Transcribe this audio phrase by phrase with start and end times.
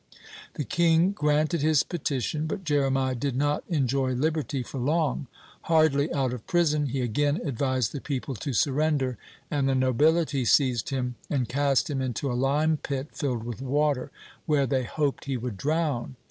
[0.55, 5.27] '"The king granted his petition, but Jeremiah did not enjoy liberty for long.
[5.69, 9.19] Hardly out of prison, he again advised the people to surrender,
[9.51, 14.09] and the nobility seized him and cast him into a lime pit filled with water,
[14.47, 16.15] where they hoped he would drown.